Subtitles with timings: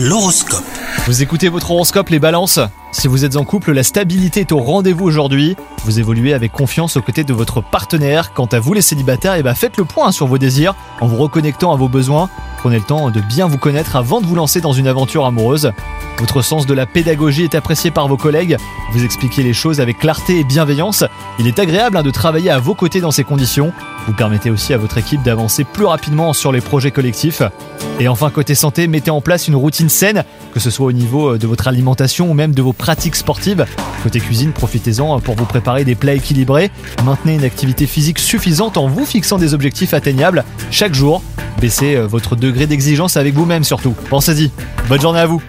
[0.00, 0.62] L'horoscope.
[1.06, 2.60] Vous écoutez votre horoscope les balances
[2.92, 5.56] Si vous êtes en couple, la stabilité est au rendez-vous aujourd'hui.
[5.84, 8.32] Vous évoluez avec confiance aux côtés de votre partenaire.
[8.32, 11.16] Quant à vous les célibataires, eh ben faites le point sur vos désirs en vous
[11.16, 12.30] reconnectant à vos besoins.
[12.58, 15.72] Prenez le temps de bien vous connaître avant de vous lancer dans une aventure amoureuse.
[16.18, 18.56] Votre sens de la pédagogie est apprécié par vos collègues.
[18.92, 21.02] Vous expliquez les choses avec clarté et bienveillance.
[21.40, 23.72] Il est agréable hein, de travailler à vos côtés dans ces conditions.
[24.06, 27.42] Vous permettez aussi à votre équipe d'avancer plus rapidement sur les projets collectifs.
[28.00, 30.24] Et enfin, côté santé, mettez en place une routine saine,
[30.54, 33.66] que ce soit au niveau euh, de votre alimentation ou même de vos pratiques sportives.
[34.04, 36.70] Côté cuisine, profitez-en pour vous préparer des plats équilibrés.
[37.04, 41.22] Maintenez une activité physique suffisante en vous fixant des objectifs atteignables chaque jour.
[41.60, 43.94] Baissez euh, votre degré d'exigence avec vous-même surtout.
[44.10, 44.52] Pensez-y.
[44.88, 45.42] Bonne journée à vous